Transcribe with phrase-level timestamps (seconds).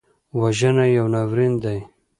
[0.39, 1.79] وژنه یو ناورین دی